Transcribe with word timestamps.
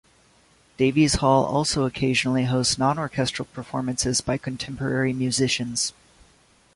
Davies 0.77 1.17
Hall 1.17 1.45
also 1.45 1.85
occasionally 1.85 2.45
hosts 2.45 2.79
non-orchestral 2.79 3.47
performances 3.53 4.19
by 4.19 4.35
contemporary 4.35 5.13
musicians. 5.13 5.93